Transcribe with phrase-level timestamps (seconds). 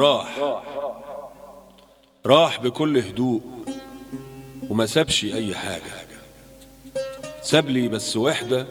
[0.00, 0.60] راح.
[2.26, 3.40] راح بكل هدوء
[4.70, 6.00] وما سابش أي حاجة.
[7.42, 8.66] ساب لي بس وحدة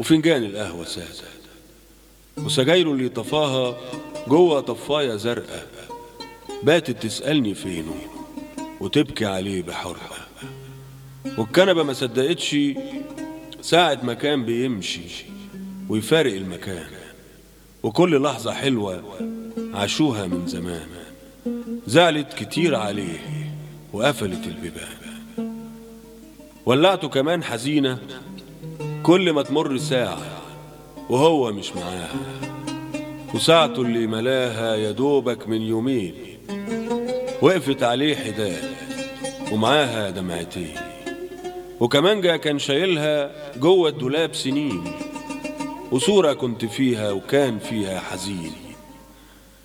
[0.00, 1.32] وفنجان القهوة سادة.
[2.38, 3.76] وسجايره اللي طفاها
[4.28, 5.66] جوه طفاية زرقاء.
[6.62, 7.94] باتت تسألني فينه
[8.80, 10.16] وتبكي عليه بحرقة.
[11.38, 12.56] والكنبة ما صدقتش
[13.60, 15.24] ساعة ما كان بيمشي
[15.88, 16.90] ويفارق المكان.
[17.82, 19.02] وكل لحظة حلوة
[19.74, 20.86] عاشوها من زمان.
[21.86, 23.20] زعلت كتير عليه
[23.92, 24.88] وقفلت البيبان
[26.66, 27.98] ولعته كمان حزينة
[29.02, 30.42] كل ما تمر ساعة
[31.08, 32.14] وهو مش معاها.
[33.34, 36.14] وساعته اللي ملاها يا دوبك من يومين.
[37.42, 38.64] وقفت عليه حداد
[39.52, 40.76] ومعاها دمعتين.
[41.80, 44.84] وكمانجا كان شايلها جوه الدولاب سنين.
[45.92, 48.52] وصورة كنت فيها وكان فيها حزين.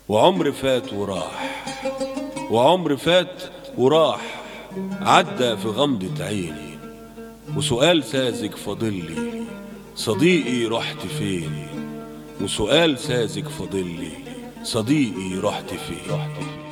[0.08, 1.66] وعمر فات وراح.
[2.50, 3.42] وعمر فات
[3.78, 4.42] وراح
[5.00, 6.78] عدى في غمضة عيني.
[7.56, 9.42] وسؤال ساذج فاضلي
[9.96, 11.66] صديقي رحت فين؟
[12.40, 14.12] وسؤال ساذج فاضلي
[14.62, 16.67] صديقي رحت فين؟